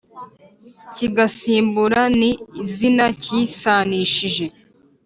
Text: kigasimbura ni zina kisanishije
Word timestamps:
kigasimbura 0.95 2.01
ni 2.19 2.31
zina 2.75 3.05
kisanishije 3.21 4.45